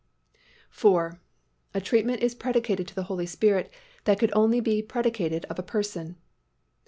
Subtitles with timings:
[0.71, 1.13] IV.
[1.75, 3.71] _A treatment is predicated to the Holy Spirit
[4.05, 6.15] that could only be predicated of a Person.